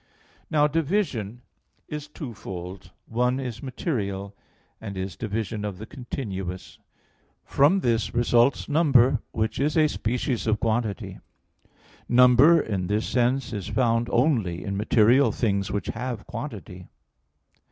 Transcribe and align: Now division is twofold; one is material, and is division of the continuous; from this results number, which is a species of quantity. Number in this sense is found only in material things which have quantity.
Now 0.49 0.65
division 0.65 1.43
is 1.87 2.07
twofold; 2.07 2.89
one 3.05 3.39
is 3.39 3.61
material, 3.61 4.35
and 4.81 4.97
is 4.97 5.15
division 5.15 5.63
of 5.63 5.77
the 5.77 5.85
continuous; 5.85 6.79
from 7.45 7.81
this 7.81 8.11
results 8.11 8.67
number, 8.67 9.21
which 9.29 9.59
is 9.59 9.77
a 9.77 9.87
species 9.87 10.47
of 10.47 10.59
quantity. 10.59 11.19
Number 12.09 12.59
in 12.59 12.87
this 12.87 13.05
sense 13.07 13.53
is 13.53 13.67
found 13.67 14.09
only 14.09 14.63
in 14.63 14.75
material 14.75 15.31
things 15.31 15.69
which 15.69 15.89
have 15.89 16.25
quantity. 16.25 16.87